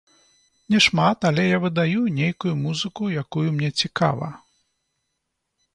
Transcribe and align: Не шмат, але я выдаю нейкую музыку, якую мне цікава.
Не 0.75 0.79
шмат, 0.85 1.17
але 1.29 1.43
я 1.55 1.59
выдаю 1.65 2.01
нейкую 2.19 2.53
музыку, 2.65 3.03
якую 3.25 3.45
мне 3.61 3.69
цікава. 3.85 4.27